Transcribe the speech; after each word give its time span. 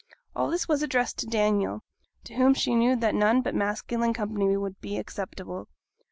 All 0.35 0.49
this 0.49 0.67
was 0.67 0.81
addressed 0.81 1.19
to 1.19 1.27
Daniel, 1.27 1.83
to 2.23 2.33
whom 2.33 2.55
she 2.55 2.73
knew 2.73 2.95
that 2.95 3.13
none 3.13 3.41
but 3.43 3.53
masculine 3.53 4.15
company 4.15 4.57
would 4.57 4.81
be 4.81 4.97
acceptable. 4.97 5.67